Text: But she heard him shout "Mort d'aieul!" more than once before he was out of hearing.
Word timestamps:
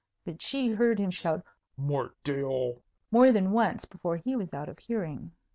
But 0.25 0.41
she 0.41 0.69
heard 0.71 0.97
him 0.97 1.11
shout 1.11 1.45
"Mort 1.77 2.15
d'aieul!" 2.23 2.81
more 3.11 3.31
than 3.31 3.51
once 3.51 3.85
before 3.85 4.17
he 4.17 4.35
was 4.35 4.51
out 4.51 4.67
of 4.67 4.79
hearing. 4.79 5.31